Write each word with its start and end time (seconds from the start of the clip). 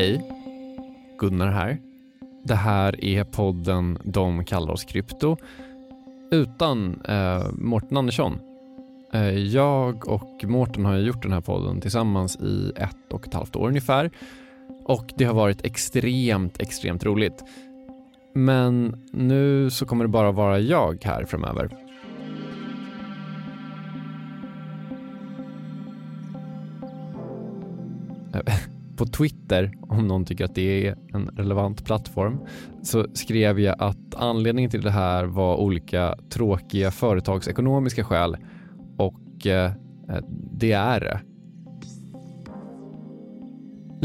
Hej, 0.00 0.22
Gunnar 1.18 1.48
här. 1.48 1.78
Det 2.42 2.54
här 2.54 3.04
är 3.04 3.24
podden 3.24 3.98
De 4.04 4.44
kallar 4.44 4.72
oss 4.72 4.84
krypto 4.84 5.36
utan 6.30 7.00
eh, 7.08 7.46
Mårten 7.52 7.96
Andersson. 7.96 8.38
Eh, 9.12 9.38
jag 9.38 10.08
och 10.08 10.44
Mårten 10.44 10.84
har 10.84 10.96
gjort 10.96 11.22
den 11.22 11.32
här 11.32 11.40
podden 11.40 11.80
tillsammans 11.80 12.36
i 12.36 12.72
ett 12.76 13.12
och 13.12 13.26
ett 13.26 13.34
halvt 13.34 13.56
år 13.56 13.68
ungefär 13.68 14.10
och 14.84 15.12
det 15.16 15.24
har 15.24 15.34
varit 15.34 15.64
extremt, 15.64 16.60
extremt 16.60 17.04
roligt. 17.04 17.44
Men 18.34 18.96
nu 19.12 19.70
så 19.70 19.86
kommer 19.86 20.04
det 20.04 20.08
bara 20.08 20.32
vara 20.32 20.58
jag 20.58 21.04
här 21.04 21.24
framöver. 21.24 21.76
Eh, 28.34 28.54
På 29.00 29.06
Twitter, 29.06 29.72
om 29.80 30.08
någon 30.08 30.24
tycker 30.24 30.44
att 30.44 30.54
det 30.54 30.86
är 30.86 30.96
en 31.14 31.26
relevant 31.26 31.84
plattform, 31.84 32.40
så 32.82 33.06
skrev 33.14 33.60
jag 33.60 33.76
att 33.78 34.14
anledningen 34.16 34.70
till 34.70 34.82
det 34.82 34.90
här 34.90 35.24
var 35.24 35.56
olika 35.56 36.14
tråkiga 36.30 36.90
företagsekonomiska 36.90 38.04
skäl 38.04 38.36
och 38.98 39.46
eh, 39.46 39.72
eh, 40.08 40.24
det 40.52 40.72
är 40.72 41.00
det. 41.00 41.20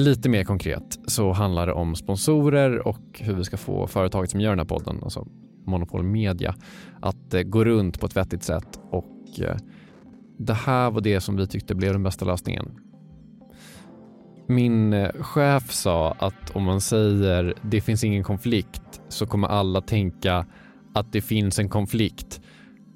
Lite 0.01 0.29
mer 0.29 0.43
konkret 0.43 0.99
så 1.07 1.31
handlar 1.31 1.67
det 1.67 1.73
om 1.73 1.95
sponsorer 1.95 2.87
och 2.87 3.19
hur 3.19 3.33
vi 3.33 3.43
ska 3.43 3.57
få 3.57 3.87
företaget 3.87 4.31
som 4.31 4.41
gör 4.41 4.49
den 4.49 4.59
här 4.59 4.65
podden, 4.65 4.99
alltså 5.03 5.27
Monopol 5.65 6.03
Media, 6.03 6.55
att 7.01 7.33
eh, 7.33 7.41
gå 7.41 7.63
runt 7.63 7.99
på 7.99 8.05
ett 8.05 8.15
vettigt 8.17 8.43
sätt 8.43 8.79
och 8.91 9.39
eh, 9.39 9.57
det 10.37 10.53
här 10.53 10.91
var 10.91 11.01
det 11.01 11.21
som 11.21 11.35
vi 11.35 11.47
tyckte 11.47 11.75
blev 11.75 11.93
den 11.93 12.03
bästa 12.03 12.25
lösningen. 12.25 12.84
Min 14.47 14.93
eh, 14.93 15.11
chef 15.21 15.71
sa 15.71 16.11
att 16.11 16.55
om 16.55 16.63
man 16.63 16.81
säger 16.81 17.53
det 17.61 17.81
finns 17.81 18.03
ingen 18.03 18.23
konflikt 18.23 19.01
så 19.09 19.25
kommer 19.25 19.47
alla 19.47 19.81
tänka 19.81 20.45
att 20.93 21.11
det 21.11 21.21
finns 21.21 21.59
en 21.59 21.69
konflikt. 21.69 22.41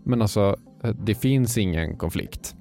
Men 0.03 0.22
alltså, 0.22 0.56
eh, 0.83 0.89
det 0.89 1.16
finns 1.16 1.58
ingen 1.58 1.97
konflikt. 1.97 2.56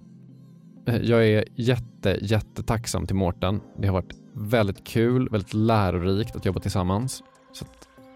Eh, 0.87 0.97
jag 0.97 1.27
är 1.27 1.45
jätte, 1.55 2.19
jättetacksam 2.23 3.07
till 3.07 3.17
Mårten. 3.17 3.61
Det 3.79 3.87
har 3.87 3.95
varit 3.95 4.15
väldigt 4.35 4.87
kul, 4.87 5.29
väldigt 5.29 5.55
lärorikt 5.55 6.37
att 6.37 6.45
jobba 6.45 6.61
tillsammans. 6.61 7.23
Så 7.53 7.65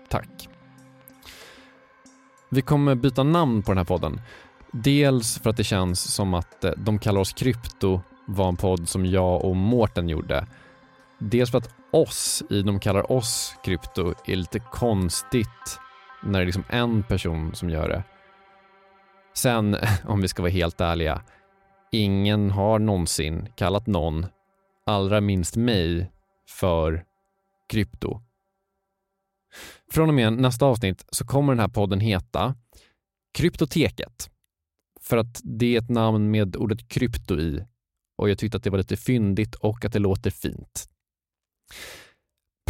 tack. 0.09 0.49
Vi 2.51 2.63
kommer 2.63 2.95
byta 2.95 3.23
namn 3.23 3.63
på 3.63 3.71
den 3.71 3.79
här 3.79 3.85
podden. 3.85 4.21
Dels 4.73 5.39
för 5.39 5.51
att 5.51 5.57
det 5.57 5.65
känns 5.65 6.15
som 6.15 6.35
att 6.35 6.65
de 6.77 6.99
kallar 6.99 7.21
oss 7.21 7.33
krypto 7.33 8.01
var 8.27 8.49
en 8.49 8.57
podd 8.57 8.89
som 8.89 9.07
jag 9.07 9.45
och 9.45 9.57
Mårten 9.57 10.09
gjorde. 10.09 10.47
Dels 11.19 11.51
för 11.51 11.59
att 11.59 11.75
oss 11.93 12.43
i 12.51 12.63
de 12.63 12.81
kallar 12.81 13.13
oss 13.13 13.55
krypto 13.65 14.15
är 14.27 14.37
lite 14.37 14.59
konstigt 14.59 15.79
när 16.23 16.39
det 16.39 16.43
är 16.43 16.47
liksom 16.47 16.65
en 16.69 17.03
person 17.03 17.55
som 17.55 17.71
gör 17.71 17.89
det. 17.89 18.05
Sen, 19.35 19.77
om 20.05 20.21
vi 20.21 20.29
ska 20.29 20.43
vara 20.43 20.53
helt 20.53 20.81
ärliga, 20.81 21.23
ingen 21.93 22.51
har 22.51 22.79
någonsin 22.79 23.49
kallat 23.55 23.87
någon, 23.87 24.27
allra 24.87 25.21
minst 25.21 25.57
mig, 25.57 26.11
för 26.49 27.05
krypto. 27.69 28.21
Från 29.93 30.09
och 30.09 30.15
med 30.15 30.33
nästa 30.33 30.67
avsnitt 30.67 31.05
så 31.09 31.27
kommer 31.27 31.53
den 31.53 31.61
här 31.61 31.69
podden 31.69 32.01
heta 32.01 32.55
Kryptoteket. 33.35 34.31
För 35.01 35.17
att 35.17 35.41
det 35.45 35.75
är 35.77 35.79
ett 35.79 35.91
namn 35.91 36.31
med 36.31 36.57
ordet 36.57 36.89
krypto 36.89 37.39
i 37.39 37.65
och 38.17 38.31
jag 38.31 38.39
tyckte 38.39 38.57
att 38.57 38.65
det 38.65 38.71
var 38.71 38.79
lite 38.79 38.97
fyndigt 38.97 39.55
och 39.55 39.85
att 39.85 39.93
det 39.93 39.99
låter 39.99 40.31
fint. 40.31 40.89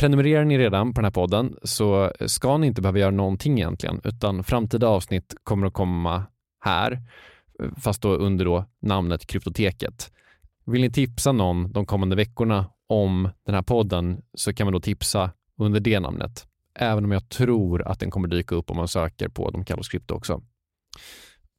Prenumererar 0.01 0.45
ni 0.45 0.59
redan 0.59 0.95
på 0.95 1.01
den 1.01 1.05
här 1.05 1.13
podden 1.13 1.57
så 1.63 2.13
ska 2.27 2.57
ni 2.57 2.67
inte 2.67 2.83
behöva 2.83 2.99
göra 2.99 3.11
någonting 3.11 3.59
egentligen, 3.59 4.01
utan 4.05 4.45
framtida 4.45 4.89
avsnitt 4.89 5.35
kommer 5.45 5.67
att 5.67 5.73
komma 5.73 6.25
här, 6.65 7.03
fast 7.77 8.03
då 8.03 8.15
under 8.15 8.45
då 8.45 8.65
namnet 8.83 9.27
Kryptoteket. 9.27 10.13
Vill 10.67 10.81
ni 10.81 10.91
tipsa 10.91 11.33
någon 11.33 11.73
de 11.73 11.87
kommande 11.87 12.17
veckorna 12.17 12.67
om 12.89 13.31
den 13.47 13.55
här 13.55 13.63
podden 13.63 14.23
så 14.35 14.55
kan 14.55 14.67
man 14.67 14.73
då 14.73 14.81
tipsa 14.81 15.31
under 15.59 15.81
det 15.81 16.01
namnet. 16.01 16.47
Även 16.75 17.05
om 17.05 17.13
jag 17.13 17.29
tror 17.29 17.83
att 17.83 18.01
den 18.01 18.11
kommer 18.11 18.29
dyka 18.29 18.55
upp 18.55 18.71
om 18.71 18.77
man 18.77 18.89
söker 18.89 19.29
på 19.29 19.51
De 19.51 19.65
kallas 19.65 19.89
krypto 19.89 20.15
också. 20.15 20.43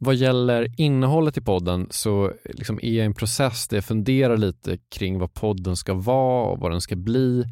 Vad 0.06 0.16
gäller 0.16 0.68
innehållet 0.78 1.38
i 1.38 1.41
podden 1.41 1.88
så 1.90 2.34
liksom 2.44 2.80
är 2.81 2.91
jag 2.91 3.03
i 3.03 3.06
en 3.06 3.14
process 3.14 3.68
där 3.68 3.78
jag 3.78 3.86
funderar 3.86 4.38
lite 4.38 4.78
kring 4.78 5.19
vad 5.19 5.34
podden 5.34 5.75
ska 5.75 5.94
vara 5.94 6.52
och 6.52 6.59
vad 6.59 6.72
den 6.72 6.81
ska 6.81 6.96
bli. 6.96 7.44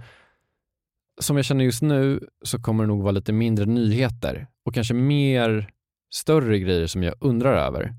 Som 1.22 1.36
jag 1.36 1.46
känner 1.46 1.66
just 1.66 1.82
nu 1.82 2.28
så 2.42 2.62
kommer 2.62 2.84
det 2.84 2.88
nog 2.88 3.02
vara 3.02 3.12
lite 3.12 3.34
mindre 3.34 3.66
nyheter 3.66 4.48
och 4.66 4.74
kanske 4.74 4.94
mer 4.94 5.72
större 6.14 6.60
grejer 6.60 6.88
som 6.88 7.04
jag 7.04 7.16
undrar 7.20 7.54
över. 7.54 7.96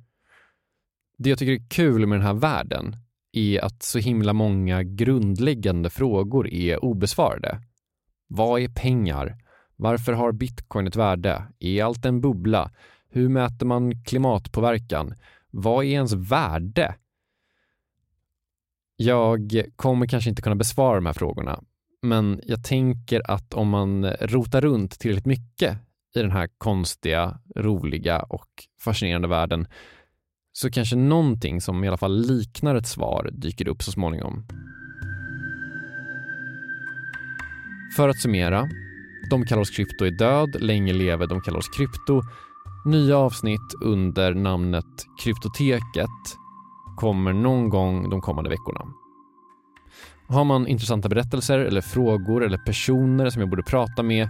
Det 1.19 1.31
jag 1.31 1.39
tycker 1.39 1.53
är 1.65 1.69
kul 1.69 2.07
med 2.07 2.19
den 2.19 2.27
här 2.27 2.35
världen 2.35 2.97
är 3.33 3.65
att 3.65 3.83
så 3.83 3.99
himla 3.99 4.33
många 4.33 4.83
grundläggande 4.83 5.91
frågor 5.91 6.49
är 6.49 6.85
obesvarade. 6.85 7.63
Vad 8.29 8.61
är 8.61 8.69
pengar? 8.69 9.37
Varför 9.77 10.13
har 10.13 10.33
bitcoin 10.33 10.87
ett 10.87 10.97
värde? 10.97 11.43
Är 11.61 11.85
allt 11.85 12.05
en 12.05 12.21
bubbla? 12.21 12.71
Hur 13.15 13.29
mäter 13.29 13.67
man 13.67 14.05
klimatpåverkan? 14.05 15.15
Vad 15.51 15.85
är 15.85 15.89
ens 15.89 16.13
värde? 16.13 16.95
Jag 18.97 19.63
kommer 19.77 20.07
kanske 20.07 20.31
inte 20.31 20.43
kunna 20.43 20.57
besvara 20.57 20.95
de 20.95 21.07
här 21.07 21.13
frågorna, 21.13 21.63
men 22.03 22.41
jag 22.45 22.65
tänker 22.65 23.31
att 23.31 23.55
om 23.55 23.69
man 23.69 24.07
rotar 24.07 24.61
runt 24.61 24.99
tillräckligt 24.99 25.27
mycket 25.27 25.79
i 26.15 26.19
den 26.23 26.31
här 26.31 26.49
konstiga, 26.59 27.41
roliga 27.57 28.23
och 28.23 28.51
fascinerande 28.85 29.29
världen 29.29 29.67
så 30.53 30.71
kanske 30.71 30.97
någonting 30.97 31.61
som 31.61 31.85
i 31.85 31.89
alla 31.89 31.97
fall 31.97 32.27
liknar 32.27 32.75
ett 32.75 32.87
svar 32.87 33.31
dyker 33.33 33.69
upp 33.69 33.83
så 33.83 33.93
småningom. 33.93 34.47
För 37.97 38.09
att 38.09 38.21
summera. 38.21 38.69
De 39.31 39.47
kallar 39.47 39.63
oss 39.63 39.71
krypto 39.71 40.05
är 40.05 40.11
död, 40.11 40.63
länge 40.63 40.93
lever 40.93 41.27
de 41.27 41.41
kallar 41.41 41.59
oss 41.59 41.69
krypto. 41.77 42.23
Nya 42.85 43.17
avsnitt 43.17 43.75
under 43.81 44.35
namnet 44.35 45.07
Kryptoteket 45.25 46.09
kommer 46.97 47.33
någon 47.33 47.69
gång 47.69 48.11
de 48.11 48.21
kommande 48.21 48.51
veckorna. 48.51 48.81
Har 50.29 50.45
man 50.45 50.67
intressanta 50.67 51.09
berättelser 51.09 51.59
eller 51.59 51.81
frågor 51.81 52.45
eller 52.45 52.59
personer 52.59 53.31
som 53.31 53.41
jag 53.41 53.51
borde 53.51 53.63
prata 53.63 54.03
med 54.03 54.29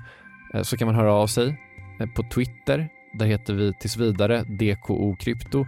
eh, 0.55 0.63
så 0.63 0.77
kan 0.77 0.87
man 0.87 0.95
höra 0.95 1.13
av 1.13 1.27
sig 1.27 1.61
eh, 2.01 2.07
på 2.07 2.23
Twitter. 2.35 2.89
Där 3.19 3.27
heter 3.27 3.55
vi 3.55 3.73
tills 3.81 3.97
vidare 3.97 4.43
DKO 4.43 5.17
Krypto 5.17 5.67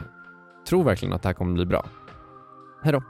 tror 0.69 0.85
verkligen 0.85 1.15
att 1.15 1.23
det 1.23 1.29
här 1.29 1.35
kommer 1.35 1.55
bli 1.55 1.67
bra. 1.67 1.87
Hej 2.83 2.93
då! 2.93 3.03